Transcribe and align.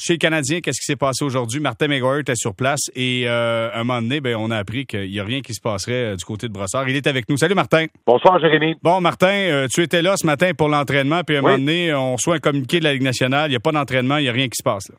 chez 0.00 0.14
le 0.14 0.18
Canadien, 0.18 0.60
qu'est-ce 0.60 0.80
qui 0.80 0.86
s'est 0.86 0.96
passé 0.96 1.24
aujourd'hui? 1.24 1.60
Martin 1.60 1.86
McGuire 1.86 2.20
était 2.20 2.34
sur 2.34 2.54
place 2.54 2.90
et 2.96 3.24
euh, 3.26 3.68
un 3.74 3.84
moment 3.84 4.00
donné, 4.00 4.20
ben, 4.20 4.34
on 4.36 4.50
a 4.50 4.56
appris 4.56 4.86
qu'il 4.86 5.10
n'y 5.10 5.20
a 5.20 5.24
rien 5.24 5.42
qui 5.42 5.52
se 5.52 5.60
passerait 5.60 6.12
euh, 6.12 6.16
du 6.16 6.24
côté 6.24 6.48
de 6.48 6.52
Brossard. 6.52 6.88
Il 6.88 6.96
est 6.96 7.06
avec 7.06 7.28
nous. 7.28 7.36
Salut 7.36 7.54
Martin. 7.54 7.86
Bonsoir 8.06 8.40
Jérémy. 8.40 8.76
Bon, 8.82 9.00
Martin, 9.02 9.28
euh, 9.28 9.66
tu 9.70 9.82
étais 9.82 10.00
là 10.00 10.16
ce 10.16 10.26
matin 10.26 10.52
pour 10.56 10.68
l'entraînement, 10.68 11.20
puis 11.22 11.36
à 11.36 11.40
un 11.40 11.42
moment 11.42 11.58
donné, 11.58 11.92
on 11.92 12.14
reçoit 12.14 12.36
un 12.36 12.38
communiqué 12.38 12.78
de 12.78 12.84
la 12.84 12.94
Ligue 12.94 13.02
nationale. 13.02 13.48
Il 13.48 13.52
n'y 13.52 13.56
a 13.56 13.60
pas 13.60 13.72
d'entraînement, 13.72 14.16
il 14.16 14.22
n'y 14.22 14.28
a 14.30 14.32
rien 14.32 14.48
qui 14.48 14.56
se 14.56 14.62
passe. 14.62 14.88
Là. 14.88 14.96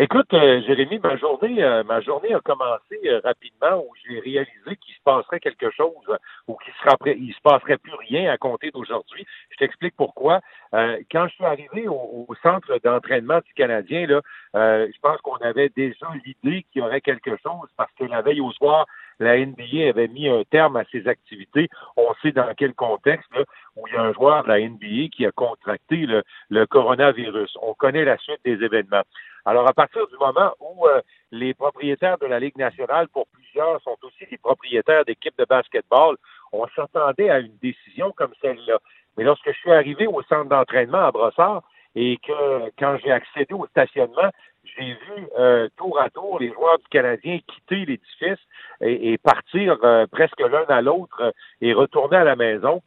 Écoute, 0.00 0.32
euh, 0.32 0.62
Jérémy, 0.62 1.00
ma 1.00 1.16
journée, 1.16 1.60
euh, 1.60 1.82
ma 1.82 2.00
journée 2.00 2.32
a 2.32 2.38
commencé 2.38 3.00
euh, 3.06 3.20
rapidement 3.24 3.82
où 3.82 3.92
j'ai 4.06 4.20
réalisé 4.20 4.76
qu'il 4.80 4.94
se 4.94 5.02
passerait 5.02 5.40
quelque 5.40 5.72
chose 5.72 6.16
ou 6.46 6.54
qu'il 6.54 6.72
se 6.72 7.18
il 7.18 7.34
se 7.34 7.40
passerait 7.40 7.78
plus 7.78 7.94
rien 8.08 8.30
à 8.32 8.38
compter 8.38 8.70
d'aujourd'hui. 8.70 9.26
Je 9.50 9.56
t'explique 9.56 9.96
pourquoi. 9.96 10.40
quand 10.72 11.26
je 11.26 11.34
suis 11.34 11.44
arrivé 11.44 11.88
au, 11.88 12.28
centre 12.44 12.78
d'entraînement 12.84 13.40
du 13.44 13.52
Canadien, 13.54 14.06
là, 14.06 14.20
je 14.54 15.00
pense 15.02 15.20
qu'on 15.22 15.36
avait 15.38 15.70
déjà 15.70 16.06
l'idée 16.24 16.64
qu'il 16.70 16.80
y 16.80 16.84
aurait 16.84 17.00
quelque 17.00 17.36
chose 17.42 17.68
parce 17.76 17.90
que 17.98 18.04
la 18.04 18.22
veille 18.22 18.40
au 18.40 18.52
soir, 18.52 18.86
la 19.18 19.36
NBA 19.38 19.88
avait 19.88 20.08
mis 20.08 20.28
un 20.28 20.44
terme 20.44 20.76
à 20.76 20.84
ses 20.90 21.06
activités. 21.08 21.68
On 21.96 22.12
sait 22.22 22.32
dans 22.32 22.52
quel 22.56 22.74
contexte, 22.74 23.28
là, 23.34 23.44
où 23.76 23.86
il 23.86 23.94
y 23.94 23.96
a 23.96 24.02
un 24.02 24.12
joueur 24.12 24.44
de 24.44 24.48
la 24.48 24.60
NBA 24.60 25.08
qui 25.12 25.26
a 25.26 25.32
contracté 25.32 26.06
le, 26.06 26.66
coronavirus. 26.66 27.56
On 27.62 27.74
connaît 27.74 28.04
la 28.04 28.18
suite 28.18 28.40
des 28.44 28.62
événements. 28.62 29.02
Alors, 29.44 29.66
à 29.66 29.72
partir 29.72 30.06
du 30.08 30.16
moment 30.18 30.52
où 30.60 30.86
euh, 30.86 31.00
les 31.30 31.54
propriétaires 31.54 32.18
de 32.18 32.26
la 32.26 32.38
Ligue 32.38 32.58
nationale, 32.58 33.08
pour 33.08 33.26
plusieurs, 33.28 33.80
sont 33.82 33.96
aussi 34.02 34.26
des 34.30 34.38
propriétaires 34.38 35.04
d'équipes 35.04 35.38
de 35.38 35.46
basketball, 35.46 36.16
on 36.52 36.66
s'attendait 36.74 37.30
à 37.30 37.38
une 37.38 37.56
décision 37.62 38.12
comme 38.12 38.32
celle-là. 38.42 38.78
Mais 39.16 39.24
lorsque 39.24 39.50
je 39.50 39.58
suis 39.58 39.72
arrivé 39.72 40.06
au 40.06 40.22
centre 40.22 40.48
d'entraînement 40.48 41.06
à 41.06 41.10
Brossard 41.10 41.62
et 42.00 42.16
que 42.18 42.70
quand 42.78 42.96
j'ai 43.02 43.10
accédé 43.10 43.54
au 43.54 43.66
stationnement, 43.66 44.30
j'ai 44.62 44.92
vu 44.92 45.26
euh, 45.36 45.68
tour 45.76 45.98
à 46.00 46.08
tour 46.10 46.38
les 46.38 46.52
joueurs 46.52 46.78
du 46.78 46.86
Canadien 46.90 47.40
quitter 47.44 47.86
l'édifice 47.86 48.38
et, 48.80 49.18
partir 49.18 49.76
euh, 49.82 50.06
presque 50.06 50.38
l'un 50.38 50.64
à 50.68 50.80
l'autre 50.80 51.34
et 51.60 51.72
retourner 51.72 52.18
à 52.18 52.22
la 52.22 52.36
maison. 52.36 52.82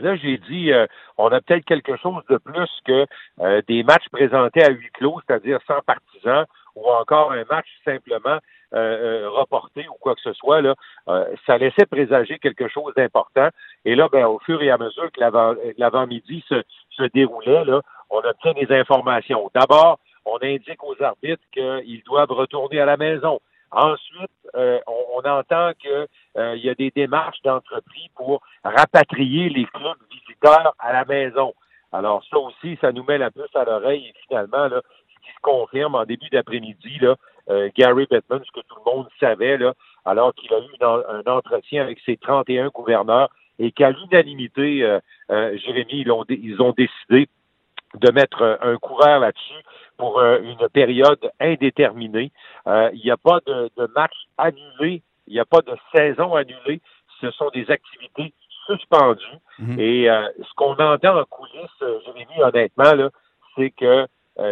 Là, 0.00 0.14
j'ai 0.16 0.36
dit, 0.36 0.72
euh, 0.72 0.86
on 1.16 1.28
a 1.28 1.40
peut-être 1.40 1.64
quelque 1.64 1.96
chose 1.96 2.22
de 2.28 2.36
plus 2.36 2.68
que 2.84 3.06
euh, 3.40 3.62
des 3.66 3.82
matchs 3.82 4.08
présentés 4.10 4.62
à 4.62 4.68
huis 4.68 4.90
clos, 4.92 5.20
c'est-à-dire 5.26 5.60
sans 5.66 5.80
partisans, 5.80 6.44
ou 6.74 6.86
encore 6.90 7.32
un 7.32 7.44
match 7.48 7.68
simplement 7.82 8.38
euh, 8.74 9.28
reporté 9.30 9.86
ou 9.88 9.94
quoi 10.00 10.14
que 10.14 10.20
ce 10.20 10.32
soit. 10.32 10.60
Là, 10.60 10.74
ça 11.46 11.58
laissait 11.58 11.86
présager 11.86 12.38
quelque 12.38 12.68
chose 12.68 12.92
d'important. 12.96 13.48
Et 13.84 13.94
là, 13.94 14.08
ben, 14.10 14.26
au 14.26 14.38
fur 14.40 14.62
et 14.62 14.70
à 14.70 14.78
mesure 14.78 15.10
que 15.12 15.20
l'avant-midi 15.78 16.44
se, 16.48 17.04
déroulait, 17.14 17.64
on 18.10 18.18
obtient 18.18 18.52
des 18.52 18.72
informations. 18.72 19.50
D'abord, 19.54 19.98
on 20.24 20.38
indique 20.42 20.82
aux 20.82 21.00
arbitres 21.02 21.42
qu'ils 21.52 22.02
doivent 22.04 22.30
retourner 22.30 22.80
à 22.80 22.86
la 22.86 22.96
maison. 22.96 23.40
Ensuite, 23.70 24.30
euh, 24.54 24.78
on, 24.86 25.28
entend 25.28 25.72
qu'il 25.80 26.06
euh, 26.36 26.56
y 26.56 26.68
a 26.68 26.74
des 26.74 26.92
démarches 26.92 27.42
d'entreprise 27.42 28.08
pour 28.14 28.40
rapatrier 28.62 29.48
les 29.48 29.64
clubs 29.64 29.98
visiteurs 30.10 30.74
à 30.78 30.92
la 30.92 31.04
maison. 31.04 31.54
Alors 31.92 32.24
ça 32.30 32.38
aussi, 32.38 32.78
ça 32.80 32.92
nous 32.92 33.02
met 33.02 33.18
la 33.18 33.32
puce 33.32 33.54
à 33.54 33.64
l'oreille 33.64 34.06
et 34.06 34.14
finalement, 34.28 34.68
là, 34.68 34.80
ce 35.08 35.26
qui 35.26 35.34
se 35.34 35.40
confirme 35.42 35.96
en 35.96 36.04
début 36.04 36.28
d'après-midi, 36.30 36.98
là, 37.00 37.16
euh, 37.50 37.68
Gary 37.76 38.06
Bettman, 38.10 38.42
ce 38.44 38.52
que 38.52 38.66
tout 38.66 38.76
le 38.84 38.92
monde 38.92 39.08
savait, 39.20 39.58
là, 39.58 39.74
alors 40.04 40.34
qu'il 40.34 40.52
a 40.52 40.58
eu 40.58 40.84
un 40.84 41.30
entretien 41.30 41.82
avec 41.82 41.98
ses 42.04 42.16
31 42.16 42.68
gouverneurs 42.68 43.30
et 43.58 43.72
qu'à 43.72 43.90
l'unanimité, 43.90 44.98
Jérémy, 45.30 46.00
ils 46.00 46.10
ont, 46.10 46.24
ils 46.28 46.60
ont 46.60 46.72
décidé 46.72 47.28
de 47.94 48.10
mettre 48.10 48.58
un 48.60 48.76
coureur 48.76 49.20
là-dessus 49.20 49.62
pour 49.96 50.18
euh, 50.18 50.40
une 50.42 50.68
période 50.68 51.30
indéterminée. 51.40 52.32
Euh, 52.66 52.90
il 52.94 53.00
n'y 53.04 53.10
a 53.10 53.16
pas 53.16 53.40
de, 53.46 53.70
de 53.76 53.88
match 53.94 54.14
annulé, 54.38 55.02
il 55.26 55.34
n'y 55.34 55.40
a 55.40 55.44
pas 55.44 55.60
de 55.60 55.76
saison 55.94 56.34
annulée. 56.34 56.80
Ce 57.20 57.30
sont 57.32 57.50
des 57.50 57.70
activités 57.70 58.32
suspendues. 58.66 59.24
Mhm. 59.58 59.78
Et 59.78 60.10
euh, 60.10 60.28
ce 60.38 60.54
qu'on 60.56 60.74
entend 60.74 61.18
en 61.18 61.24
coulisses, 61.24 62.02
Jérémy, 62.04 62.42
honnêtement, 62.42 62.94
là, 62.94 63.10
c'est 63.56 63.70
que 63.70 64.06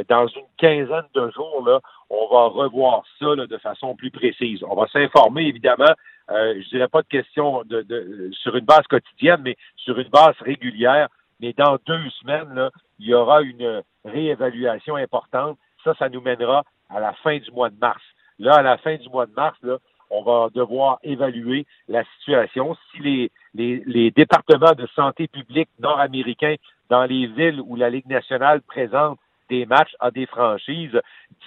dans 0.08 0.28
une 0.28 0.47
quinzaine 0.58 1.08
de 1.12 1.28
jours, 1.31 1.64
là, 1.66 1.81
on 2.12 2.28
va 2.28 2.44
revoir 2.48 3.04
ça 3.18 3.34
de 3.34 3.58
façon 3.58 3.96
plus 3.96 4.10
précise. 4.10 4.62
On 4.62 4.74
va 4.74 4.86
s'informer, 4.88 5.46
évidemment, 5.46 5.92
euh, 6.30 6.60
je 6.62 6.68
dirais 6.68 6.88
pas 6.88 7.00
de 7.02 7.82
de, 7.82 8.30
sur 8.32 8.54
une 8.54 8.66
base 8.66 8.86
quotidienne, 8.88 9.40
mais 9.42 9.56
sur 9.76 9.98
une 9.98 10.08
base 10.08 10.36
régulière. 10.40 11.08
Mais 11.40 11.54
dans 11.54 11.78
deux 11.86 12.10
semaines, 12.20 12.68
il 12.98 13.06
y 13.06 13.14
aura 13.14 13.40
une 13.42 13.82
réévaluation 14.04 14.96
importante. 14.96 15.58
Ça, 15.82 15.94
ça 15.98 16.08
nous 16.10 16.20
mènera 16.20 16.64
à 16.90 17.00
la 17.00 17.14
fin 17.14 17.38
du 17.38 17.50
mois 17.50 17.70
de 17.70 17.78
mars. 17.80 18.02
Là, 18.38 18.56
à 18.56 18.62
la 18.62 18.76
fin 18.76 18.96
du 18.96 19.08
mois 19.08 19.26
de 19.26 19.32
mars, 19.34 19.58
on 20.10 20.22
va 20.22 20.50
devoir 20.54 20.98
évaluer 21.02 21.66
la 21.88 22.04
situation. 22.18 22.76
Si 22.90 23.30
les 23.54 24.10
départements 24.10 24.72
de 24.72 24.86
santé 24.94 25.28
publique 25.28 25.70
nord-américains 25.80 26.56
dans 26.90 27.04
les 27.04 27.26
villes 27.26 27.62
où 27.64 27.74
la 27.74 27.88
Ligue 27.88 28.06
nationale 28.06 28.60
présente 28.60 29.18
des 29.52 29.66
matchs 29.66 29.94
à 30.00 30.10
des 30.10 30.26
franchises 30.26 30.98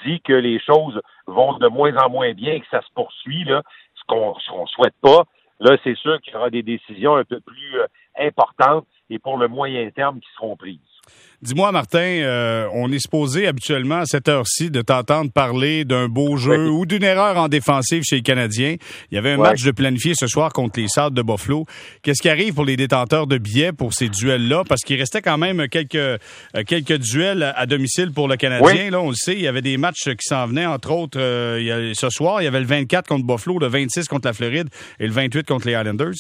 dit 0.06 0.22
que 0.22 0.34
les 0.34 0.60
choses 0.60 1.02
vont 1.26 1.58
de 1.58 1.68
moins 1.68 1.96
en 1.98 2.10
moins 2.10 2.34
bien, 2.34 2.60
que 2.60 2.68
ça 2.70 2.82
se 2.82 2.92
poursuit, 2.94 3.44
là, 3.46 3.64
ce 3.96 4.04
qu'on 4.08 4.36
ne 4.62 4.68
souhaite 4.68 4.96
pas, 5.02 5.24
là, 5.60 5.76
c'est 5.84 5.98
sûr 5.98 6.22
qu'il 6.22 6.34
y 6.34 6.36
aura 6.36 6.52
des 6.52 6.62
décisions 6.64 7.16
un 7.16 7.24
peu 7.24 7.40
plus 7.40 7.80
euh, 7.80 7.88
importantes 8.20 8.86
et 9.10 9.18
pour 9.18 9.38
le 9.38 9.48
moyen 9.48 9.90
terme 9.90 10.20
qui 10.20 10.30
seront 10.36 10.56
prises. 10.56 10.95
Dis-moi, 11.42 11.72
Martin, 11.72 12.00
euh, 12.00 12.68
on 12.74 12.92
est 12.92 13.00
supposé 13.00 13.46
habituellement 13.46 13.98
à 13.98 14.06
cette 14.06 14.30
heure-ci 14.30 14.72
de 14.72 14.82
t'entendre 14.82 15.32
parler 15.32 15.86
d'un 15.86 16.08
beau 16.08 16.38
jeu 16.38 16.70
ou 16.70 16.86
d'une 16.86 17.04
erreur 17.04 17.38
en 17.38 17.50
défensive 17.50 18.04
chez 18.04 18.16
les 18.18 18.22
Canadiens. 18.22 18.78
Il 19.12 19.16
y 19.16 19.18
avait 19.18 19.34
un 19.34 19.38
match 19.38 19.62
de 19.64 19.72
planifié 19.72 20.14
ce 20.18 20.26
soir 20.26 20.54
contre 20.54 20.80
les 20.80 20.88
Sables 20.88 21.16
de 21.16 21.22
Buffalo. 21.22 21.66
Qu'est-ce 22.02 22.22
qui 22.22 22.30
arrive 22.30 22.56
pour 22.56 22.66
les 22.66 22.78
détenteurs 22.78 23.28
de 23.28 23.38
billets 23.38 23.74
pour 23.74 23.94
ces 23.94 24.10
duels-là? 24.10 24.64
Parce 24.68 24.82
qu'il 24.82 24.98
restait 24.98 25.22
quand 25.22 25.38
même 25.38 25.68
quelques, 25.68 25.96
euh, 25.96 26.18
quelques 26.66 26.98
duels 26.98 27.54
à 27.56 27.66
domicile 27.66 28.12
pour 28.12 28.28
le 28.28 28.38
Canadien. 28.38 28.90
Là, 28.90 29.02
on 29.02 29.10
le 29.10 29.16
sait, 29.16 29.34
il 29.34 29.42
y 29.42 29.48
avait 29.48 29.62
des 29.62 29.78
matchs 29.78 30.06
qui 30.06 30.28
s'en 30.28 30.48
venaient. 30.48 30.66
Entre 30.66 30.92
autres, 30.92 31.20
euh, 31.20 31.92
ce 31.94 32.10
soir, 32.10 32.42
il 32.42 32.46
y 32.46 32.48
avait 32.48 32.62
le 32.62 32.66
24 32.66 33.08
contre 33.08 33.26
Buffalo, 33.26 33.60
le 33.60 33.68
26 33.68 34.08
contre 34.08 34.28
la 34.28 34.34
Floride 34.34 34.70
et 35.00 35.06
le 35.06 35.14
28 35.14 35.46
contre 35.46 35.68
les 35.68 35.74
Islanders. 35.74 36.16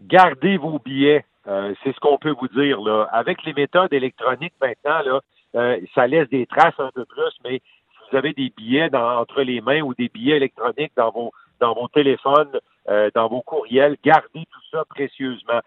Gardez 0.00 0.56
vos 0.56 0.80
billets. 0.84 1.24
Euh, 1.48 1.74
c'est 1.82 1.94
ce 1.94 2.00
qu'on 2.00 2.18
peut 2.18 2.34
vous 2.38 2.48
dire. 2.48 2.80
Là. 2.80 3.08
Avec 3.10 3.42
les 3.44 3.54
méthodes 3.54 3.92
électroniques 3.92 4.54
maintenant, 4.60 5.00
là, 5.00 5.20
euh, 5.56 5.80
ça 5.94 6.06
laisse 6.06 6.28
des 6.28 6.46
traces 6.46 6.78
un 6.78 6.90
peu 6.94 7.06
plus, 7.06 7.32
mais 7.44 7.60
si 7.60 8.10
vous 8.10 8.16
avez 8.18 8.34
des 8.34 8.52
billets 8.54 8.90
dans, 8.90 9.18
entre 9.18 9.42
les 9.42 9.60
mains 9.60 9.80
ou 9.80 9.94
des 9.94 10.08
billets 10.08 10.36
électroniques 10.36 10.92
dans 10.96 11.10
vos 11.10 11.32
dans 11.60 11.74
vos 11.74 11.88
téléphones, 11.88 12.60
euh, 12.88 13.10
dans 13.14 13.28
vos 13.28 13.40
courriels, 13.40 13.96
gardez 14.04 14.44
tout 14.52 14.60
ça 14.70 14.84
précieusement. 14.84 15.60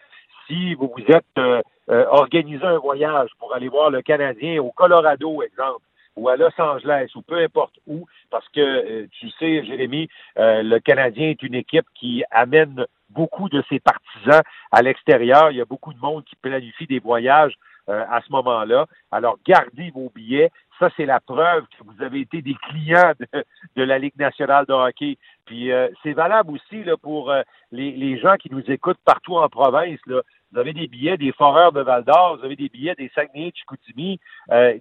Si 0.47 0.73
vous 0.75 0.93
vous 0.95 1.13
êtes 1.13 1.63
organisé 1.87 2.63
un 2.63 2.77
voyage 2.77 3.29
pour 3.39 3.53
aller 3.53 3.67
voir 3.67 3.89
le 3.89 4.01
Canadien 4.01 4.61
au 4.61 4.71
Colorado, 4.71 5.41
exemple, 5.41 5.81
ou 6.15 6.29
à 6.29 6.37
Los 6.37 6.49
Angeles, 6.57 7.09
ou 7.15 7.21
peu 7.21 7.37
importe 7.37 7.73
où, 7.87 8.05
parce 8.29 8.47
que 8.49 9.05
tu 9.07 9.29
sais, 9.31 9.63
Jérémy, 9.65 10.09
le 10.37 10.79
Canadien 10.79 11.29
est 11.29 11.43
une 11.43 11.55
équipe 11.55 11.85
qui 11.95 12.23
amène 12.31 12.85
beaucoup 13.13 13.49
de 13.49 13.63
ses 13.69 13.79
partisans 13.79 14.41
à 14.71 14.81
l'extérieur. 14.81 15.51
Il 15.51 15.57
y 15.57 15.61
a 15.61 15.65
beaucoup 15.65 15.93
de 15.93 15.99
monde 15.99 16.23
qui 16.25 16.35
planifie 16.35 16.87
des 16.87 16.99
voyages 16.99 17.53
euh, 17.89 18.05
à 18.09 18.21
ce 18.21 18.31
moment-là. 18.31 18.85
Alors, 19.11 19.37
gardez 19.45 19.91
vos 19.91 20.11
billets. 20.13 20.51
Ça, 20.79 20.89
c'est 20.95 21.05
la 21.05 21.19
preuve 21.19 21.63
que 21.65 21.83
vous 21.83 22.03
avez 22.03 22.21
été 22.21 22.41
des 22.41 22.55
clients 22.69 23.13
de, 23.75 23.83
la 23.83 23.97
Ligue 23.97 24.17
nationale 24.17 24.65
de 24.67 24.73
hockey. 24.73 25.17
Puis, 25.45 25.71
euh, 25.71 25.89
c'est 26.03 26.13
valable 26.13 26.51
aussi 26.51 26.83
là, 26.83 26.95
pour 26.95 27.31
euh, 27.31 27.41
les, 27.71 28.19
gens 28.19 28.35
qui 28.35 28.51
nous 28.51 28.63
écoutent 28.69 29.01
partout 29.03 29.35
en 29.37 29.49
province. 29.49 29.99
Là. 30.05 30.21
Vous 30.51 30.59
avez 30.59 30.73
des 30.73 30.87
billets 30.87 31.17
des 31.17 31.31
Foreurs 31.31 31.71
de 31.71 31.81
Val-d'Or, 31.81 32.37
vous 32.37 32.45
avez 32.45 32.55
des 32.55 32.69
billets 32.69 32.95
des 32.95 33.11
Saguenay, 33.15 33.51
Chicoutimi. 33.55 34.19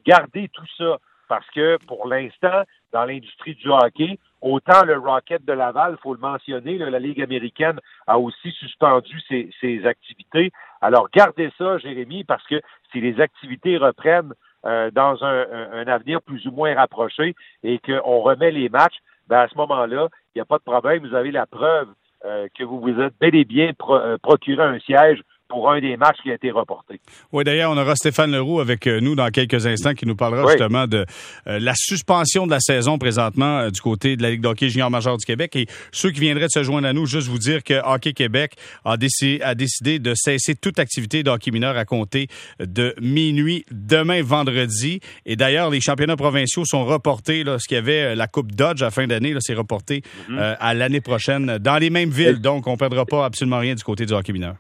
gardez 0.04 0.48
tout 0.48 0.66
ça 0.76 0.98
parce 1.28 1.48
que 1.50 1.78
pour 1.86 2.08
l'instant, 2.08 2.64
dans 2.92 3.04
l'industrie 3.04 3.54
du 3.54 3.68
hockey, 3.70 4.18
autant 4.42 4.84
le 4.84 4.98
Rocket 4.98 5.44
de 5.44 5.52
Laval, 5.52 5.96
faut 6.02 6.14
le 6.14 6.20
mentionner, 6.20 6.78
la 6.78 6.98
Ligue 6.98 7.22
américaine 7.22 7.78
a 8.06 8.18
aussi 8.18 8.50
suspendu 8.52 9.20
ses, 9.28 9.86
activités. 9.86 10.52
Alors 10.80 11.08
gardez 11.12 11.50
ça, 11.58 11.78
Jérémy, 11.78 12.24
parce 12.24 12.46
que 12.46 12.60
si 12.92 13.00
les 13.00 13.20
activités 13.20 13.76
reprennent 13.76 14.32
euh, 14.66 14.90
dans 14.90 15.22
un, 15.24 15.86
avenir 15.86 16.22
plus 16.22 16.46
ou 16.46 16.50
moins 16.50 16.74
rapproché 16.74 17.34
et 17.62 17.78
qu'on 17.78 18.20
remet 18.20 18.50
les 18.50 18.68
matchs, 18.68 18.98
ben 19.28 19.40
à 19.40 19.48
ce 19.48 19.56
moment-là, 19.56 20.08
il 20.34 20.38
n'y 20.38 20.42
a 20.42 20.44
pas 20.44 20.58
de 20.58 20.64
problème. 20.64 21.06
Vous 21.06 21.14
avez 21.14 21.30
la 21.30 21.46
preuve 21.46 21.88
euh, 22.24 22.48
que 22.54 22.64
vous 22.64 22.80
vous 22.80 23.00
êtes 23.00 23.14
bel 23.20 23.34
et 23.34 23.44
bien 23.44 23.72
euh, 23.88 24.18
procuré 24.18 24.62
un 24.62 24.78
siège 24.80 25.22
pour 25.50 25.70
un 25.70 25.80
des 25.80 25.96
matchs 25.96 26.16
qui 26.22 26.30
a 26.30 26.34
été 26.34 26.50
reporté. 26.50 27.00
Oui, 27.32 27.44
d'ailleurs, 27.44 27.72
on 27.72 27.76
aura 27.76 27.96
Stéphane 27.96 28.30
Leroux 28.30 28.60
avec 28.60 28.86
euh, 28.86 29.00
nous 29.00 29.14
dans 29.14 29.28
quelques 29.28 29.66
instants 29.66 29.92
qui 29.92 30.06
nous 30.06 30.16
parlera 30.16 30.48
justement 30.48 30.86
de 30.86 31.04
euh, 31.46 31.58
la 31.58 31.74
suspension 31.76 32.46
de 32.46 32.52
la 32.52 32.60
saison 32.60 32.96
présentement 32.96 33.58
euh, 33.58 33.70
du 33.70 33.80
côté 33.80 34.16
de 34.16 34.22
la 34.22 34.30
Ligue 34.30 34.40
d'hockey 34.40 34.68
junior 34.68 34.90
major 34.90 35.18
du 35.18 35.26
Québec. 35.26 35.56
Et 35.56 35.66
ceux 35.92 36.12
qui 36.12 36.20
viendraient 36.20 36.46
de 36.46 36.52
se 36.52 36.62
joindre 36.62 36.86
à 36.86 36.92
nous, 36.92 37.04
juste 37.04 37.28
vous 37.28 37.38
dire 37.38 37.62
que 37.64 37.74
Hockey 37.84 38.12
Québec 38.12 38.54
a 38.84 38.96
décidé, 38.96 39.42
a 39.42 39.54
décidé 39.54 39.98
de 39.98 40.14
cesser 40.14 40.54
toute 40.54 40.78
activité 40.78 41.22
de 41.22 41.30
hockey 41.30 41.50
mineur 41.50 41.76
à 41.76 41.84
compter 41.84 42.28
de 42.60 42.94
minuit 43.00 43.64
demain 43.70 44.22
vendredi. 44.22 45.00
Et 45.26 45.34
d'ailleurs, 45.34 45.70
les 45.70 45.80
championnats 45.80 46.16
provinciaux 46.16 46.64
sont 46.64 46.84
reportés. 46.84 47.42
Là, 47.42 47.58
ce 47.58 47.66
qu'il 47.66 47.74
y 47.74 47.78
avait 47.78 48.14
la 48.14 48.28
Coupe 48.28 48.52
Dodge 48.52 48.82
à 48.82 48.90
fin 48.90 49.06
d'année, 49.06 49.34
c'est 49.40 49.54
reporté 49.54 50.02
mm-hmm. 50.30 50.56
à 50.60 50.74
l'année 50.74 51.00
prochaine 51.00 51.58
dans 51.58 51.78
les 51.78 51.90
mêmes 51.90 52.10
villes. 52.10 52.40
Donc, 52.40 52.68
on 52.68 52.72
ne 52.72 52.76
perdra 52.76 53.04
pas 53.04 53.24
absolument 53.24 53.58
rien 53.58 53.74
du 53.74 53.82
côté 53.82 54.06
du 54.06 54.12
hockey 54.12 54.32
mineur 54.32 54.54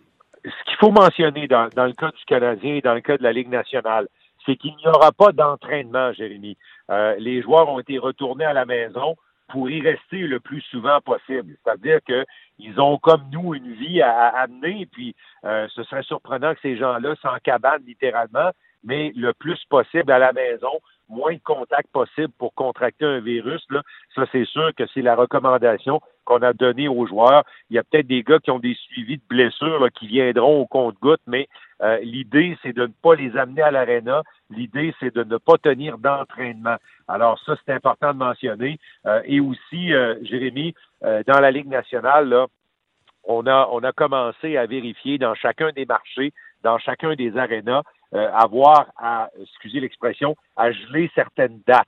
faut 0.80 0.90
mentionner 0.90 1.46
dans, 1.46 1.68
le 1.76 1.92
cas 1.92 2.10
du 2.10 2.24
Canadien 2.26 2.76
et 2.76 2.80
dans 2.80 2.94
le 2.94 3.02
cas 3.02 3.18
de 3.18 3.22
la 3.22 3.32
Ligue 3.32 3.50
nationale, 3.50 4.08
c'est 4.46 4.56
qu'il 4.56 4.74
n'y 4.76 4.86
aura 4.86 5.12
pas 5.12 5.32
d'entraînement, 5.32 6.12
Jérémy. 6.14 6.56
Euh, 6.90 7.14
les 7.18 7.42
joueurs 7.42 7.68
ont 7.68 7.78
été 7.78 7.98
retournés 7.98 8.46
à 8.46 8.54
la 8.54 8.64
maison 8.64 9.16
pour 9.48 9.68
y 9.68 9.82
rester 9.82 10.20
le 10.20 10.40
plus 10.40 10.62
souvent 10.62 11.00
possible. 11.02 11.56
C'est-à-dire 11.62 11.98
qu'ils 12.02 12.80
ont, 12.80 12.96
comme 12.96 13.24
nous, 13.30 13.54
une 13.54 13.74
vie 13.74 14.00
à, 14.00 14.28
amener, 14.28 14.86
puis 14.90 15.14
euh, 15.44 15.68
ce 15.74 15.82
serait 15.82 16.02
surprenant 16.02 16.54
que 16.54 16.60
ces 16.62 16.78
gens-là 16.78 17.14
s'en 17.20 17.36
cabanent 17.42 17.84
littéralement, 17.86 18.50
mais 18.82 19.12
le 19.14 19.34
plus 19.34 19.62
possible 19.68 20.10
à 20.10 20.18
la 20.18 20.32
maison 20.32 20.80
moins 21.10 21.34
de 21.34 21.40
contacts 21.44 21.90
possible 21.92 22.32
pour 22.38 22.54
contracter 22.54 23.04
un 23.04 23.20
virus. 23.20 23.62
Là. 23.70 23.82
Ça, 24.14 24.24
c'est 24.32 24.46
sûr 24.46 24.70
que 24.74 24.84
c'est 24.94 25.02
la 25.02 25.14
recommandation 25.14 26.00
qu'on 26.24 26.42
a 26.42 26.52
donnée 26.52 26.88
aux 26.88 27.06
joueurs. 27.06 27.44
Il 27.68 27.76
y 27.76 27.78
a 27.78 27.82
peut-être 27.82 28.06
des 28.06 28.22
gars 28.22 28.38
qui 28.38 28.50
ont 28.50 28.58
des 28.58 28.74
suivis 28.74 29.16
de 29.18 29.22
blessures 29.28 29.86
qui 29.92 30.06
viendront 30.06 30.60
au 30.60 30.66
compte-goutte, 30.66 31.20
mais 31.26 31.48
euh, 31.82 31.98
l'idée, 32.02 32.56
c'est 32.62 32.72
de 32.72 32.82
ne 32.82 32.92
pas 33.02 33.14
les 33.14 33.36
amener 33.36 33.62
à 33.62 33.70
l'aréna. 33.70 34.22
L'idée, 34.50 34.94
c'est 35.00 35.14
de 35.14 35.24
ne 35.24 35.36
pas 35.38 35.58
tenir 35.58 35.98
d'entraînement. 35.98 36.76
Alors 37.08 37.38
ça, 37.44 37.56
c'est 37.64 37.72
important 37.72 38.12
de 38.12 38.18
mentionner. 38.18 38.78
Euh, 39.06 39.22
et 39.24 39.40
aussi, 39.40 39.92
euh, 39.92 40.14
Jérémy, 40.22 40.74
dans 41.02 41.40
la 41.40 41.50
Ligue 41.50 41.68
nationale, 41.68 42.28
là, 42.28 42.46
on 43.24 43.46
a, 43.46 43.68
on 43.72 43.82
a 43.82 43.92
commencé 43.92 44.58
à 44.58 44.66
vérifier 44.66 45.16
dans 45.16 45.34
chacun 45.34 45.70
des 45.72 45.86
marchés, 45.86 46.32
dans 46.62 46.78
chacun 46.78 47.14
des 47.14 47.36
arénas, 47.38 47.82
euh, 48.14 48.30
avoir 48.32 48.86
à, 48.96 49.30
excusez 49.40 49.80
l'expression, 49.80 50.36
à 50.56 50.72
geler 50.72 51.10
certaines 51.14 51.60
dates. 51.66 51.86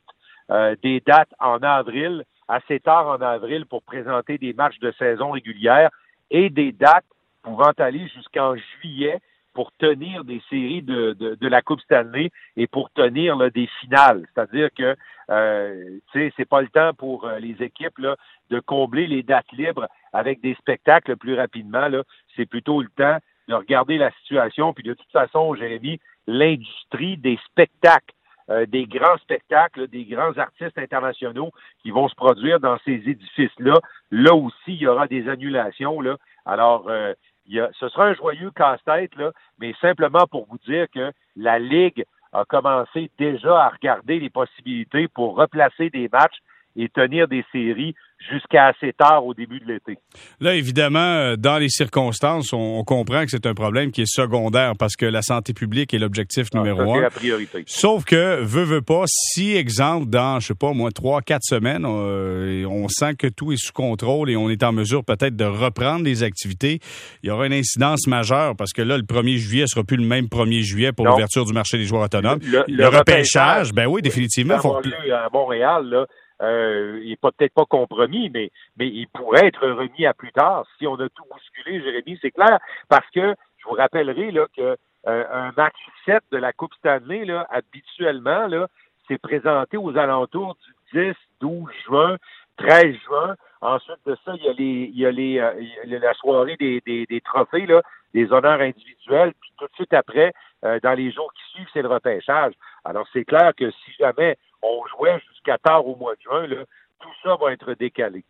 Euh, 0.51 0.77
des 0.83 1.01
dates 1.01 1.33
en 1.39 1.59
avril, 1.59 2.25
assez 2.49 2.81
tard 2.81 3.09
en 3.09 3.21
avril 3.23 3.67
pour 3.67 3.83
présenter 3.83 4.39
des 4.39 4.53
matchs 4.53 4.79
de 4.81 4.93
saison 4.93 5.31
régulière 5.31 5.91
et 6.31 6.51
des 6.51 6.73
dates 6.73 7.05
pouvant 7.43 7.73
aller 7.79 8.09
jusqu'en 8.09 8.55
juillet 8.57 9.19
pour 9.55 9.71
tenir 9.73 10.25
des 10.25 10.41
séries 10.49 10.83
de, 10.83 11.13
de, 11.13 11.49
la 11.49 11.61
Coupe 11.61 11.81
Stanley 11.83 12.31
et 12.57 12.67
pour 12.67 12.91
tenir 12.91 13.37
là, 13.37 13.51
des 13.51 13.69
finales. 13.81 14.27
C'est-à-dire 14.33 14.71
que 14.77 14.97
euh, 15.31 15.99
c'est 16.13 16.49
pas 16.49 16.63
le 16.63 16.69
temps 16.69 16.95
pour 16.95 17.27
euh, 17.27 17.39
les 17.39 17.63
équipes 17.63 17.99
là, 17.99 18.17
de 18.51 18.61
combler 18.61 19.07
les 19.07 19.23
dates 19.23 19.53
libres 19.53 19.89
avec 20.13 20.41
des 20.41 20.55
spectacles 20.55 21.17
plus 21.17 21.35
rapidement. 21.35 21.87
C'est 22.35 22.47
plutôt 22.47 22.81
le 22.81 22.89
temps 22.97 23.19
de 23.49 23.55
regarder 23.55 23.99
la 23.99 24.11
situation. 24.23 24.73
Puis 24.73 24.85
de 24.85 24.95
toute 24.95 25.11
façon, 25.11 25.55
Jérémy, 25.55 26.01
l'industrie 26.27 27.17
des 27.17 27.39
spectacles, 27.47 28.15
euh, 28.51 28.67
des 28.67 28.87
grands 28.87 29.19
spectacles, 29.19 29.89
des 29.89 30.05
grands 30.05 30.37
artistes 30.37 30.79
internationaux 30.79 31.51
qui 31.83 31.91
vont 31.91 32.09
se 32.09 32.15
produire 32.15 32.61
dans 32.61 32.79
ces 32.85 33.03
édifices-là. 33.07 33.79
Là 34.11 34.35
aussi, 34.35 34.55
il 34.69 34.83
y 34.83 34.87
aura 34.87 35.07
des 35.07 35.29
annulations. 35.29 36.01
Là. 36.01 36.17
Alors, 36.45 36.89
euh, 36.89 37.15
il 37.47 37.57
y 37.57 37.63
ce 37.79 37.89
sera 37.89 38.07
un 38.07 38.15
joyeux 38.15 38.51
casse-tête, 38.51 39.15
là, 39.17 39.33
mais 39.59 39.75
simplement 39.81 40.27
pour 40.27 40.47
vous 40.47 40.59
dire 40.67 40.87
que 40.95 41.13
la 41.37 41.59
Ligue 41.59 42.05
a 42.33 42.45
commencé 42.45 43.11
déjà 43.19 43.65
à 43.65 43.69
regarder 43.69 44.19
les 44.19 44.31
possibilités 44.31 45.09
pour 45.09 45.37
replacer 45.37 45.91
des 45.91 46.09
matchs 46.09 46.39
et 46.77 46.89
tenir 46.89 47.29
des 47.29 47.45
séries 47.53 47.95
jusqu'à 48.31 48.67
assez 48.67 48.93
tard 48.93 49.27
au 49.27 49.35
début 49.35 49.61
de 49.61 49.67
l'été. 49.67 49.99
Là, 50.41 50.55
évidemment, 50.55 50.99
euh, 50.99 51.37
dans 51.37 51.59
les 51.59 51.69
circonstances, 51.69 52.53
on, 52.53 52.83
comprend 52.85 53.25
que 53.25 53.31
c'est 53.31 53.47
un 53.47 53.55
problème 53.55 53.91
qui 53.91 54.03
est 54.03 54.13
secondaire 54.13 54.75
parce 54.79 54.97
que 54.97 55.07
la 55.07 55.23
santé 55.23 55.55
publique 55.55 55.95
est 55.95 55.99
l'objectif 55.99 56.49
ah, 56.53 56.59
numéro 56.59 56.95
un. 56.95 57.01
la 57.01 57.11
priorité. 57.11 57.65
Sauf 57.67 58.05
que, 58.05 58.43
veut, 58.43 58.65
veut 58.65 58.83
pas, 58.83 59.05
si, 59.07 59.57
exemple, 59.57 60.07
dans, 60.07 60.41
je 60.41 60.49
sais 60.49 60.55
pas, 60.55 60.73
moins 60.73 60.91
trois, 60.91 61.21
quatre 61.21 61.45
semaines, 61.45 61.85
euh, 61.87 62.65
on 62.67 62.89
sent 62.89 63.15
que 63.17 63.29
tout 63.29 63.53
est 63.53 63.57
sous 63.57 63.73
contrôle 63.73 64.31
et 64.31 64.37
on 64.37 64.51
est 64.51 64.63
en 64.63 64.73
mesure 64.73 65.05
peut-être 65.05 65.37
de 65.37 65.45
reprendre 65.45 66.05
les 66.05 66.23
activités, 66.23 66.81
il 67.23 67.29
y 67.29 67.31
aura 67.31 67.47
une 67.47 67.53
incidence 67.53 68.07
majeure 68.07 68.57
parce 68.57 68.73
que 68.73 68.83
là, 68.83 68.97
le 68.97 69.05
1er 69.05 69.37
juillet 69.37 69.67
sera 69.67 69.85
plus 69.85 69.97
le 69.97 70.07
même 70.07 70.27
1er 70.27 70.63
juillet 70.63 70.93
pour 70.93 71.07
l'ouverture 71.07 71.45
du 71.45 71.53
marché 71.53 71.79
des 71.79 71.85
joueurs 71.85 72.03
autonomes. 72.03 72.41
Le, 72.43 72.87
repêchage, 72.87 73.73
ben 73.73 73.87
oui, 73.87 74.03
définitivement. 74.03 74.59
Faut... 74.59 74.77
à 74.77 75.29
Montréal, 75.33 75.87
là, 75.87 76.07
euh, 76.43 77.01
il 77.03 77.11
n'est 77.11 77.17
peut-être 77.17 77.55
pas 77.55 77.65
compromis, 77.65 78.31
mais, 78.31 78.51
mais 78.77 78.89
il 78.89 79.07
pourrait 79.09 79.47
être 79.47 79.67
remis 79.67 80.07
à 80.07 80.15
plus 80.15 80.33
tard 80.33 80.67
si 80.79 80.87
on 80.87 80.97
a 80.97 81.09
tout 81.09 81.25
bousculé, 81.31 81.81
Jérémy, 81.83 82.19
c'est 82.21 82.33
clair, 82.33 82.59
parce 82.89 83.09
que 83.11 83.35
je 83.59 83.69
vous 83.69 83.75
rappellerai 83.75 84.33
là, 84.33 84.47
que 84.57 84.77
euh, 85.07 85.25
un 85.33 85.53
match 85.57 85.77
7 86.05 86.23
de 86.33 86.39
la 86.39 86.53
Coupe 86.53 86.75
Stanley, 86.75 87.25
là, 87.25 87.47
habituellement, 87.51 88.47
là, 88.47 88.69
c'est 89.09 89.19
présenté 89.19 89.77
aux 89.77 89.97
alentours 89.97 90.57
du 90.93 91.07
10, 91.11 91.15
12 91.41 91.71
juin, 91.87 92.17
13 92.57 92.97
juin. 93.07 93.35
Ensuite 93.61 93.99
de 94.07 94.17
ça, 94.25 94.35
il 94.37 94.45
y 94.45 94.49
a 94.49 94.53
les, 94.53 94.91
il 94.93 94.99
y 94.99 95.07
a 95.07 95.11
les, 95.11 95.39
euh, 95.39 95.99
la 95.99 96.15
soirée 96.15 96.57
des, 96.57 96.81
des, 96.85 97.07
des, 97.07 97.21
trophées, 97.21 97.67
là, 97.67 97.83
des 98.15 98.33
honneurs 98.33 98.61
individuels, 98.61 99.33
puis 99.41 99.51
tout 99.59 99.67
de 99.67 99.75
suite 99.75 99.95
après, 99.95 100.33
euh, 100.65 100.79
dans 100.83 100.95
les 100.95 101.11
jours 101.13 101.33
qui 101.35 101.53
suivent, 101.53 101.69
c'est 101.73 101.83
le 101.83 101.89
repêchage. 101.89 102.55
Alors, 102.85 103.07
c'est 103.13 103.25
clair 103.25 103.53
que 103.57 103.71
si 103.71 103.93
jamais 103.99 104.37
on 104.63 104.83
jouait 104.97 105.21
jusqu'à 105.31 105.59
tard 105.59 105.87
au 105.87 105.97
mois 105.97 106.15
de 106.15 106.21
juin, 106.21 106.47
là, 106.47 106.65
tout 107.01 107.11
ça 107.23 107.37
va 107.41 107.53
être 107.53 107.75
décalé. 107.75 108.25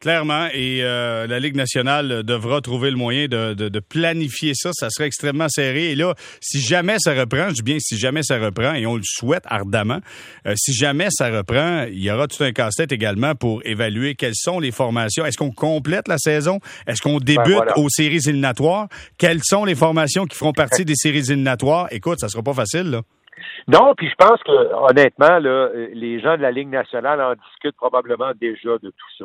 Clairement, 0.00 0.48
et 0.52 0.80
euh, 0.82 1.26
la 1.28 1.38
Ligue 1.38 1.54
nationale 1.54 2.24
devra 2.24 2.60
trouver 2.60 2.90
le 2.90 2.96
moyen 2.96 3.26
de, 3.26 3.54
de, 3.54 3.80
planifier 3.80 4.52
ça. 4.54 4.70
Ça 4.72 4.88
serait 4.90 5.06
extrêmement 5.06 5.48
serré. 5.48 5.92
Et 5.92 5.94
là, 5.94 6.14
si 6.40 6.60
jamais 6.60 6.96
ça 6.98 7.14
reprend, 7.14 7.50
je 7.50 7.54
dis 7.54 7.62
bien 7.62 7.76
si 7.78 7.96
jamais 7.96 8.22
ça 8.22 8.38
reprend, 8.38 8.74
et 8.74 8.84
on 8.84 8.96
le 8.96 9.02
souhaite 9.04 9.44
ardemment, 9.46 10.00
euh, 10.46 10.54
si 10.56 10.74
jamais 10.74 11.08
ça 11.10 11.30
reprend, 11.30 11.84
il 11.84 12.02
y 12.02 12.10
aura 12.10 12.26
tout 12.26 12.42
un 12.42 12.52
casse-tête 12.52 12.90
également 12.90 13.34
pour 13.34 13.64
évaluer 13.64 14.16
quelles 14.16 14.34
sont 14.34 14.58
les 14.58 14.72
formations. 14.72 15.24
Est-ce 15.24 15.38
qu'on 15.38 15.52
complète 15.52 16.08
la 16.08 16.18
saison? 16.18 16.58
Est-ce 16.86 17.00
qu'on 17.00 17.18
ben, 17.18 17.36
débute 17.36 17.76
aux 17.76 17.88
séries 17.88 18.20
éliminatoires? 18.26 18.88
Quelles 19.18 19.40
sont 19.42 19.64
les 19.64 19.76
formations 19.76 20.26
qui 20.26 20.36
feront 20.36 20.52
partie 20.52 20.84
des 20.84 20.96
séries 20.96 21.30
éliminatoires? 21.30 21.86
Écoute, 21.92 22.18
ça 22.18 22.28
sera 22.28 22.42
pas 22.42 22.54
facile, 22.54 22.90
là. 22.90 23.02
Non, 23.68 23.94
puis 23.96 24.08
je 24.08 24.14
pense 24.14 24.42
que 24.42 24.74
honnêtement, 24.74 25.38
là, 25.38 25.70
les 25.92 26.20
gens 26.20 26.36
de 26.36 26.42
la 26.42 26.50
Ligue 26.50 26.68
nationale 26.68 27.20
en 27.20 27.34
discutent 27.34 27.76
probablement 27.76 28.32
déjà 28.34 28.78
de 28.78 28.90
tout 28.90 29.10
ça. 29.18 29.24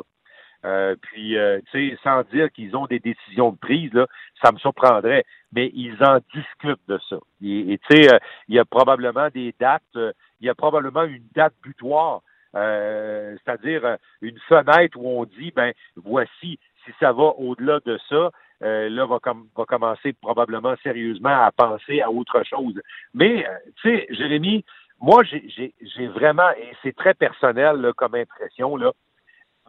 Euh, 0.64 0.96
puis, 1.00 1.38
euh, 1.38 1.60
tu 1.70 1.90
sais, 1.90 1.98
sans 2.02 2.22
dire 2.32 2.50
qu'ils 2.50 2.76
ont 2.76 2.86
des 2.86 2.98
décisions 2.98 3.52
de 3.52 3.58
prise, 3.58 3.92
là, 3.92 4.06
ça 4.42 4.50
me 4.50 4.58
surprendrait, 4.58 5.24
mais 5.52 5.70
ils 5.72 6.02
en 6.02 6.18
discutent 6.34 6.88
de 6.88 6.98
ça. 7.08 7.16
Et 7.42 7.78
tu 7.88 7.96
sais, 7.96 8.12
euh, 8.12 8.18
il 8.48 8.56
y 8.56 8.58
a 8.58 8.64
probablement 8.64 9.28
des 9.28 9.54
dates, 9.60 9.82
il 9.94 10.46
y 10.46 10.48
a 10.48 10.54
probablement 10.54 11.04
une 11.04 11.22
date 11.34 11.54
butoir, 11.62 12.22
c'est-à-dire 12.52 13.98
une 14.20 14.38
fenêtre 14.48 14.98
où 14.98 15.20
on 15.20 15.24
dit, 15.24 15.52
ben, 15.54 15.72
voici, 15.96 16.58
si 16.84 16.90
ça 16.98 17.12
va 17.12 17.34
au-delà 17.38 17.78
de 17.84 17.98
ça, 18.08 18.30
euh, 18.62 18.88
là, 18.88 19.06
va, 19.06 19.18
va 19.56 19.64
commencer 19.64 20.12
probablement 20.14 20.74
sérieusement 20.82 21.44
à 21.44 21.52
penser 21.52 22.00
à 22.00 22.10
autre 22.10 22.42
chose. 22.44 22.80
Mais, 23.14 23.46
euh, 23.46 23.56
tu 23.76 23.90
sais, 23.90 24.06
Jérémy, 24.10 24.64
moi, 25.00 25.22
j'ai 25.22 26.06
vraiment, 26.08 26.50
et 26.50 26.72
c'est 26.82 26.96
très 26.96 27.14
personnel 27.14 27.92
comme 27.96 28.16
impression, 28.16 28.76
là, 28.76 28.92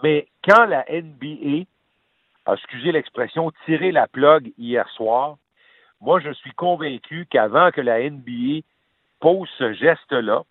mais 0.01 0.27
quand 0.47 0.65
la 0.65 0.85
NBA, 0.89 1.65
excusez 2.51 2.91
l'expression, 2.91 3.51
tiré 3.65 3.91
la 3.91 4.07
plug 4.07 4.51
hier 4.57 4.87
soir, 4.89 5.37
moi, 6.01 6.19
je 6.19 6.31
suis 6.31 6.53
convaincu 6.53 7.27
qu'avant 7.29 7.71
que 7.71 7.81
la 7.81 8.09
NBA 8.09 8.61
pose 9.19 9.49
ce 9.57 9.73
geste-là 9.73 10.43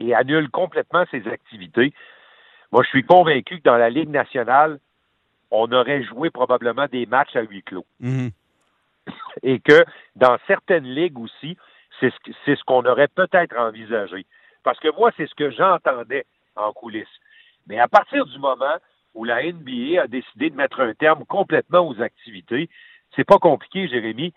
et 0.00 0.14
annule 0.14 0.50
complètement 0.50 1.04
ses 1.10 1.28
activités, 1.28 1.92
moi, 2.72 2.82
je 2.82 2.88
suis 2.88 3.04
convaincu 3.04 3.58
que 3.58 3.62
dans 3.62 3.76
la 3.76 3.90
Ligue 3.90 4.08
nationale, 4.08 4.80
on 5.54 5.70
aurait 5.72 6.02
joué 6.02 6.30
probablement 6.30 6.86
des 6.86 7.06
matchs 7.06 7.36
à 7.36 7.42
huis 7.42 7.62
clos. 7.62 7.86
Mhm. 8.00 8.30
Et 9.42 9.60
que 9.60 9.84
dans 10.16 10.36
certaines 10.46 10.86
ligues 10.86 11.18
aussi, 11.18 11.56
c'est 12.00 12.12
ce, 12.46 12.64
qu'on 12.64 12.84
aurait 12.84 13.08
peut-être 13.08 13.56
envisagé. 13.56 14.26
Parce 14.64 14.80
que 14.80 14.88
moi, 14.96 15.10
c'est 15.16 15.28
ce 15.28 15.34
que 15.34 15.50
j'entendais 15.50 16.26
en 16.56 16.72
coulisses. 16.72 17.06
Mais 17.68 17.78
à 17.78 17.86
partir 17.86 18.26
du 18.26 18.38
moment 18.38 18.76
où 19.14 19.24
la 19.24 19.42
NBA 19.44 20.02
a 20.02 20.06
décidé 20.08 20.50
de 20.50 20.56
mettre 20.56 20.80
un 20.80 20.94
terme 20.94 21.24
complètement 21.24 21.86
aux 21.86 22.00
activités, 22.02 22.68
c'est 23.14 23.24
pas 23.24 23.38
compliqué, 23.38 23.86
Jérémy. 23.86 24.32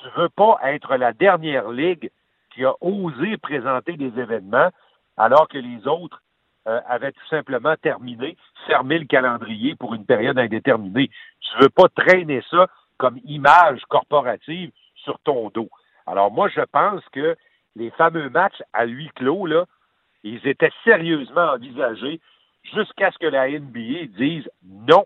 Tu 0.00 0.08
veux 0.16 0.28
pas 0.28 0.58
être 0.64 0.96
la 0.96 1.12
dernière 1.12 1.70
ligue 1.70 2.10
qui 2.54 2.64
a 2.64 2.74
osé 2.80 3.36
présenter 3.38 3.96
des 3.96 4.18
événements 4.20 4.70
alors 5.16 5.48
que 5.48 5.58
les 5.58 5.86
autres 5.88 6.22
euh, 6.68 6.80
avait 6.86 7.12
tout 7.12 7.26
simplement 7.28 7.74
terminé, 7.76 8.36
fermé 8.66 8.98
le 8.98 9.06
calendrier 9.06 9.74
pour 9.74 9.94
une 9.94 10.06
période 10.06 10.38
indéterminée. 10.38 11.10
Tu 11.40 11.58
veux 11.60 11.68
pas 11.68 11.88
traîner 11.88 12.42
ça 12.50 12.68
comme 12.98 13.18
image 13.24 13.80
corporative 13.88 14.70
sur 14.94 15.18
ton 15.20 15.50
dos. 15.50 15.68
Alors 16.06 16.30
moi, 16.30 16.48
je 16.48 16.60
pense 16.60 17.02
que 17.12 17.36
les 17.74 17.90
fameux 17.90 18.28
matchs 18.30 18.62
à 18.72 18.84
huis 18.84 19.10
clos, 19.14 19.46
là, 19.46 19.64
ils 20.22 20.46
étaient 20.46 20.70
sérieusement 20.84 21.52
envisagés 21.52 22.20
jusqu'à 22.62 23.10
ce 23.10 23.18
que 23.18 23.26
la 23.26 23.48
NBA 23.48 24.06
dise 24.16 24.48
non, 24.64 25.04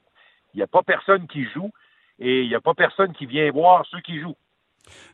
il 0.53 0.59
n'y 0.59 0.63
a 0.63 0.67
pas 0.67 0.83
personne 0.83 1.27
qui 1.27 1.45
joue 1.45 1.71
et 2.19 2.43
il 2.43 2.49
n'y 2.49 2.55
a 2.55 2.61
pas 2.61 2.75
personne 2.75 3.13
qui 3.13 3.27
vient 3.27 3.51
voir 3.51 3.85
ceux 3.87 4.01
qui 4.01 4.21
jouent. 4.21 4.37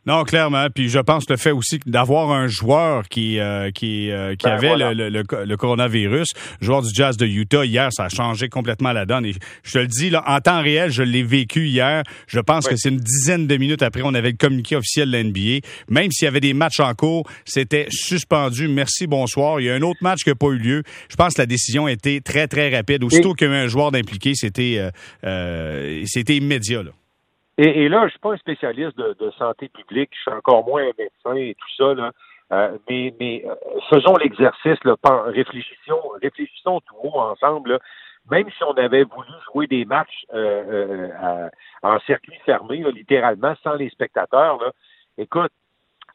Non, 0.05 0.23
clairement. 0.23 0.67
Puis 0.73 0.89
je 0.89 0.99
pense 0.99 1.29
le 1.29 1.37
fait 1.37 1.51
aussi 1.51 1.79
d'avoir 1.85 2.31
un 2.31 2.47
joueur 2.47 3.07
qui 3.07 3.39
euh, 3.39 3.71
qui, 3.71 4.11
euh, 4.11 4.35
qui 4.35 4.45
ben, 4.45 4.53
avait 4.53 4.93
le, 4.93 5.09
le, 5.09 5.23
le, 5.45 5.57
coronavirus, 5.57 6.27
joueur 6.59 6.81
du 6.81 6.89
Jazz 6.93 7.15
de 7.15 7.25
Utah 7.25 7.63
hier, 7.63 7.89
ça 7.93 8.05
a 8.05 8.09
changé 8.09 8.49
complètement 8.49 8.91
la 8.91 9.05
donne. 9.05 9.25
Et 9.25 9.33
je 9.63 9.71
te 9.71 9.77
le 9.77 9.87
dis 9.87 10.09
là, 10.09 10.23
en 10.27 10.39
temps 10.41 10.61
réel, 10.61 10.91
je 10.91 11.03
l'ai 11.03 11.23
vécu 11.23 11.67
hier. 11.67 12.03
Je 12.27 12.39
pense 12.39 12.67
que 12.67 12.75
c'est 12.75 12.89
une 12.89 12.99
dizaine 12.99 13.47
de 13.47 13.55
minutes 13.55 13.81
après, 13.81 14.01
on 14.03 14.13
avait 14.13 14.31
le 14.31 14.37
communiqué 14.37 14.75
officiel 14.75 15.09
de 15.09 15.17
l'NBA. 15.17 15.65
Même 15.89 16.11
s'il 16.11 16.25
y 16.25 16.27
avait 16.27 16.41
des 16.41 16.53
matchs 16.53 16.81
en 16.81 16.93
cours, 16.93 17.29
c'était 17.45 17.87
suspendu. 17.89 18.67
Merci, 18.67 19.07
bonsoir. 19.07 19.61
Il 19.61 19.65
y 19.65 19.69
a 19.69 19.75
un 19.75 19.81
autre 19.81 19.99
match 20.01 20.23
qui 20.23 20.29
n'a 20.29 20.35
pas 20.35 20.47
eu 20.47 20.57
lieu. 20.57 20.83
Je 21.09 21.15
pense 21.15 21.35
que 21.35 21.41
la 21.41 21.45
décision 21.45 21.87
était 21.87 22.19
très 22.19 22.47
très 22.47 22.75
rapide. 22.75 23.03
Aussitôt 23.03 23.33
qu'il 23.33 23.47
y 23.47 23.49
avait 23.49 23.61
un 23.61 23.67
joueur 23.67 23.91
d'impliqué, 23.91 24.33
c'était 24.35 24.75
euh, 24.79 24.91
euh 25.23 26.03
c'était 26.05 26.35
immédiat. 26.35 26.83
Là. 26.83 26.91
Et, 27.57 27.87
là, 27.87 28.05
je 28.05 28.11
suis 28.11 28.19
pas 28.19 28.33
un 28.33 28.37
spécialiste 28.37 28.97
de, 28.97 29.31
santé 29.37 29.69
publique, 29.69 30.09
je 30.15 30.21
suis 30.21 30.31
encore 30.31 30.65
moins 30.65 30.83
un 30.83 30.91
médecin 30.97 31.35
et 31.35 31.55
tout 31.55 31.75
ça, 31.77 31.93
là. 31.93 32.11
Euh, 32.51 32.77
mais, 32.89 33.13
mais 33.19 33.43
euh, 33.47 33.55
faisons 33.89 34.15
l'exercice, 34.17 34.77
réfléchissons, 34.83 36.01
réfléchissons 36.21 36.81
tout 36.81 36.95
haut 37.03 37.19
ensemble. 37.19 37.79
Même 38.29 38.49
si 38.51 38.63
on 38.63 38.73
avait 38.73 39.03
voulu 39.03 39.29
jouer 39.51 39.67
des 39.67 39.85
matchs 39.85 40.25
euh, 40.33 41.49
en 41.81 41.99
circuit 42.01 42.37
fermé, 42.45 42.83
littéralement, 42.91 43.53
sans 43.63 43.73
les 43.73 43.89
spectateurs, 43.89 44.57
là, 44.61 44.71
écoute, 45.17 45.51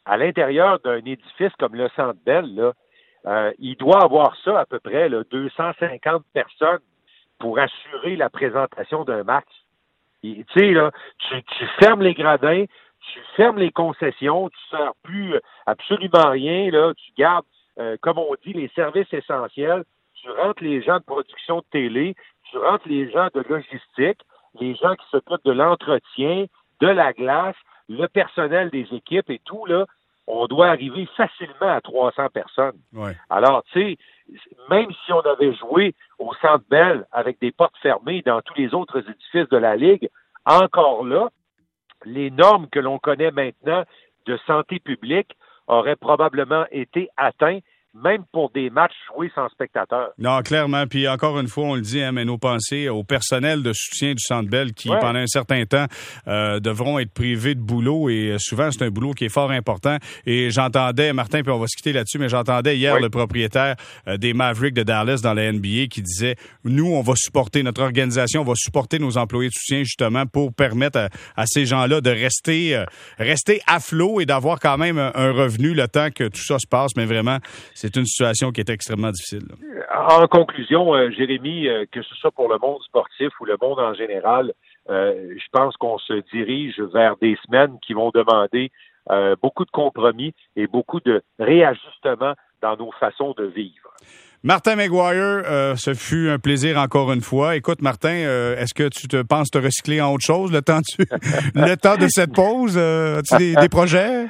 à 0.05 0.17
l'intérieur 0.17 0.79
d'un 0.81 0.99
édifice 0.99 1.53
comme 1.59 1.75
le 1.75 1.89
Centre 1.97 2.19
Bell, 2.25 2.47
là, 2.55 3.53
il 3.59 3.77
doit 3.77 4.03
avoir 4.03 4.37
ça 4.45 4.61
à 4.61 4.65
peu 4.65 4.81
près 4.81 5.09
là, 5.09 5.23
250 5.31 6.25
personnes 6.33 6.79
pour 7.39 7.59
assurer 7.59 8.17
la 8.17 8.31
présentation 8.31 9.05
d'un 9.05 9.23
match. 9.23 9.49
Tu 10.23 10.45
sais, 10.55 10.73
là, 10.73 10.91
tu, 11.19 11.43
tu, 11.43 11.67
fermes 11.81 12.03
les 12.03 12.15
gradins, 12.15 12.65
tu 13.01 13.21
fermes 13.37 13.59
les 13.59 13.71
concessions, 13.71 14.49
tu 14.49 14.57
ne 14.73 14.79
sers 14.79 14.93
plus 15.03 15.35
absolument 15.67 16.31
rien, 16.31 16.71
là, 16.71 16.93
tu 16.95 17.13
gardes, 17.17 17.47
euh, 17.79 17.97
comme 18.01 18.19
on 18.19 18.35
dit, 18.45 18.53
les 18.53 18.69
services 18.75 19.13
essentiels, 19.13 19.85
tu 20.15 20.31
rentres 20.31 20.63
les 20.63 20.83
gens 20.83 20.99
de 20.99 21.05
production 21.05 21.59
de 21.59 21.65
télé, 21.71 22.17
tu 22.51 22.59
rentres 22.59 22.89
les 22.89 23.11
gens 23.11 23.29
de 23.33 23.45
logistique, 23.49 24.21
les 24.61 24.75
gens 24.75 24.95
qui 24.97 25.07
s'occupent 25.11 25.45
de 25.45 25.53
l'entretien, 25.53 26.47
de 26.81 26.89
la 26.89 27.13
glace, 27.13 27.57
le 27.89 28.07
personnel 28.07 28.71
des 28.71 28.87
équipes 28.93 29.31
et 29.31 29.41
tout, 29.45 29.65
là, 29.67 29.87
on 30.29 30.47
doit 30.47 30.69
arriver 30.69 31.09
facilement 31.17 31.75
à 31.75 31.81
300 31.81 32.29
personnes. 32.33 32.79
Alors, 33.31 33.65
tu 33.73 33.81
sais, 33.81 33.99
même 34.69 34.91
si 35.05 35.13
on 35.13 35.21
avait 35.21 35.55
joué 35.55 35.95
au 36.19 36.33
Centre 36.35 36.65
Bell 36.71 37.07
avec 37.13 37.41
des 37.41 37.51
portes 37.51 37.77
fermées 37.79 38.23
dans 38.23 38.43
tous 38.43 38.55
les 38.55 38.75
autres 38.75 38.99
édifices 39.09 39.49
de 39.49 39.57
la 39.57 39.75
Ligue, 39.75 40.11
encore 40.45 41.05
là, 41.05 41.31
les 42.05 42.31
normes 42.31 42.69
que 42.69 42.79
l'on 42.79 42.99
connaît 42.99 43.31
maintenant 43.31 43.85
de 44.27 44.37
santé 44.47 44.79
publique 44.79 45.35
auraient 45.67 45.97
probablement 45.97 46.67
été 46.71 47.09
atteintes 47.17 47.65
même 47.95 48.25
pour 48.33 48.51
des 48.51 48.71
matchs 48.71 48.95
joués 49.13 49.31
sans 49.35 49.49
spectateurs. 49.49 50.11
Non, 50.19 50.41
clairement. 50.43 50.87
Puis 50.87 51.09
encore 51.09 51.39
une 51.41 51.49
fois, 51.49 51.65
on 51.65 51.75
le 51.75 51.81
dit, 51.81 52.03
hein, 52.03 52.13
mais 52.13 52.25
nos 52.25 52.39
pensées 52.39 52.89
au 52.89 53.03
personnel 53.03 53.63
de 53.63 53.73
soutien 53.73 54.11
du 54.11 54.21
Centre 54.21 54.49
Bell 54.49 54.73
qui, 54.73 54.89
pendant 54.89 55.19
un 55.19 55.27
certain 55.27 55.65
temps, 55.65 55.87
euh, 56.27 56.61
devront 56.61 56.99
être 56.99 57.13
privés 57.13 57.55
de 57.55 57.61
boulot. 57.61 58.11
Et 58.11 58.33
euh, 58.33 58.37
souvent, 58.39 58.71
c'est 58.71 58.85
un 58.85 58.91
boulot 58.91 59.13
qui 59.13 59.25
est 59.25 59.31
fort 59.31 59.51
important. 59.51 59.97
Et 60.27 60.51
j'entendais, 60.51 61.13
Martin, 61.13 61.43
puis 61.43 61.51
on 61.51 61.59
va 61.59 61.67
se 61.67 61.77
quitter 61.77 61.93
là-dessus, 61.93 62.19
mais 62.19 62.29
j'entendais 62.29 62.77
hier 62.77 63.01
le 63.01 63.09
propriétaire 63.09 63.77
euh, 64.07 64.17
des 64.17 64.35
Mavericks 64.35 64.75
de 64.75 64.83
Dallas 64.83 65.21
dans 65.23 65.35
la 65.35 65.51
NBA 65.51 65.87
qui 65.91 66.03
disait, 66.03 66.37
nous, 66.65 66.87
on 66.87 67.03
va 67.03 67.15
supporter, 67.17 67.63
notre 67.63 67.83
organisation 67.83 68.45
va 68.45 68.53
supporter 68.55 68.99
nos 68.99 69.17
employés 69.17 69.49
de 69.49 69.55
soutien 69.55 69.83
justement 69.83 70.27
pour 70.27 70.53
permettre 70.53 71.09
à, 71.37 71.47
ces 71.47 71.65
gens-là 71.65 72.01
de 72.01 72.11
rester, 72.11 72.85
rester 73.19 73.61
à 73.67 73.81
flot 73.81 74.21
et 74.21 74.27
d'avoir 74.27 74.61
quand 74.61 74.77
même 74.77 74.99
un, 74.99 75.13
un 75.15 75.33
revenu 75.33 75.73
le 75.73 75.89
temps 75.89 76.11
que 76.11 76.25
tout 76.25 76.45
ça 76.45 76.59
se 76.59 76.67
passe. 76.67 76.91
Mais 76.97 77.07
vraiment, 77.07 77.39
c'est 77.75 77.88
c'est 77.89 78.01
une 78.01 78.07
situation 78.07 78.53
qui 78.53 78.61
est 78.61 78.71
extrêmement 78.71 79.11
difficile. 79.11 79.49
En 80.09 80.27
conclusion, 80.27 80.95
euh, 80.95 81.11
Jérémy, 81.11 81.69
euh, 81.69 81.85
que 81.91 82.03
ce 82.03 82.15
soit 82.17 82.31
pour 82.31 82.49
le 82.49 82.59
monde 82.59 82.83
sportif 82.83 83.29
ou 83.41 83.45
le 83.45 83.57
monde 83.61 83.79
en 83.79 83.95
général, 83.95 84.53
euh, 84.91 85.35
je 85.37 85.45
pense 85.53 85.77
qu'on 85.77 85.99
se 85.99 86.23
dirige 86.33 86.79
vers 86.93 87.17
des 87.21 87.37
semaines 87.47 87.79
qui 87.85 87.95
vont 87.95 88.11
demander 88.15 88.71
beaucoup 89.41 89.65
de 89.65 89.71
compromis 89.71 90.35
et 90.55 90.67
beaucoup 90.67 91.01
de 91.01 91.23
réajustements 91.39 92.35
dans 92.61 92.77
nos 92.77 92.93
façons 93.01 93.35
de 93.39 93.47
vivre. 93.47 93.91
Martin 94.43 94.77
McGuire, 94.77 95.79
ce 95.79 95.95
fut 95.95 96.29
un 96.29 96.39
plaisir 96.39 96.77
encore 96.77 97.11
une 97.11 97.23
fois. 97.23 97.57
Écoute, 97.57 97.81
Martin, 97.81 98.11
est-ce 98.59 98.75
que 98.75 98.87
tu 98.91 99.09
te 99.09 99.23
penses 99.23 99.49
te 99.49 99.57
recycler 99.57 100.03
en 100.03 100.13
autre 100.13 100.27
chose? 100.27 100.53
Le 100.53 100.61
temps, 100.61 100.81
le 101.55 101.75
temps 101.77 101.97
de 101.97 102.07
cette 102.07 102.35
pause? 102.35 102.77
As-tu 102.77 103.55
des, 103.55 103.69
projets? 103.71 104.27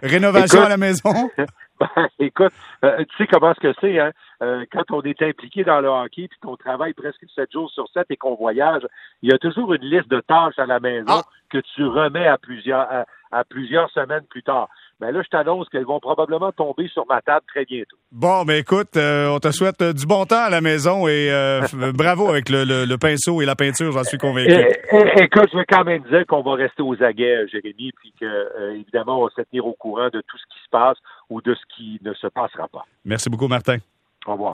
Rénovation 0.00 0.62
à 0.62 0.68
la 0.68 0.76
maison? 0.76 1.30
écoute, 2.18 2.52
euh, 2.84 3.04
tu 3.04 3.16
sais 3.16 3.26
comment 3.26 3.54
ce 3.54 3.60
que 3.60 3.74
c'est, 3.80 3.98
hein? 3.98 4.12
Euh, 4.42 4.64
quand 4.72 4.90
on 4.90 5.02
est 5.02 5.22
impliqué 5.22 5.64
dans 5.64 5.80
le 5.80 5.88
hockey 5.88 6.28
puis 6.28 6.38
qu'on 6.42 6.56
travaille 6.56 6.92
presque 6.92 7.24
7 7.34 7.52
jours 7.52 7.70
sur 7.70 7.88
7 7.94 8.06
et 8.10 8.16
qu'on 8.16 8.34
voyage, 8.34 8.82
il 9.22 9.30
y 9.30 9.34
a 9.34 9.38
toujours 9.38 9.72
une 9.74 9.84
liste 9.84 10.08
de 10.08 10.20
tâches 10.20 10.58
à 10.58 10.66
la 10.66 10.80
maison 10.80 11.06
ah! 11.08 11.22
que 11.50 11.58
tu 11.58 11.84
remets 11.84 12.26
à 12.26 12.36
plusieurs 12.36 12.86
à, 13.30 13.44
plusieurs 13.44 13.90
semaines 13.90 14.24
plus 14.30 14.42
tard. 14.42 14.68
Mais 15.00 15.08
ben 15.08 15.16
là, 15.16 15.22
je 15.24 15.28
t'annonce 15.28 15.68
qu'elles 15.68 15.84
vont 15.84 15.98
probablement 15.98 16.52
tomber 16.52 16.86
sur 16.86 17.04
ma 17.08 17.20
table 17.20 17.44
très 17.48 17.64
bientôt. 17.64 17.96
Bon, 18.12 18.44
mais 18.44 18.60
écoute, 18.60 18.96
euh, 18.96 19.28
on 19.28 19.40
te 19.40 19.50
souhaite 19.50 19.82
du 19.82 20.06
bon 20.06 20.24
temps 20.24 20.44
à 20.44 20.50
la 20.50 20.60
maison 20.60 21.08
et 21.08 21.30
bravo 21.94 22.28
avec 22.28 22.48
le, 22.48 22.96
pinceau 22.96 23.42
et 23.42 23.44
la 23.44 23.56
peinture, 23.56 23.90
j'en 23.90 24.04
suis 24.04 24.18
convaincu. 24.18 24.52
écoute, 24.52 25.48
je 25.52 25.58
veux 25.58 25.64
quand 25.68 25.84
même 25.84 26.02
dire 26.04 26.24
qu'on 26.28 26.42
va 26.42 26.54
rester 26.54 26.82
aux 26.82 27.02
aguets, 27.02 27.48
Jérémy, 27.48 27.90
puis 27.96 28.14
que 28.20 28.72
évidemment, 28.74 29.20
on 29.20 29.24
va 29.24 29.30
se 29.36 29.42
tenir 29.42 29.66
au 29.66 29.72
courant 29.72 30.10
de 30.12 30.20
tout 30.20 30.38
ce 30.38 30.44
qui 30.54 30.62
se 30.64 30.70
passe 30.70 30.98
ou 31.30 31.40
de 31.40 31.54
ce 31.54 31.62
qui 31.74 31.98
ne 32.02 32.12
se 32.14 32.26
passera 32.26 32.68
pas. 32.68 32.84
Merci 33.04 33.28
beaucoup, 33.30 33.48
Martin. 33.48 33.78
Au 34.26 34.32
revoir. 34.32 34.52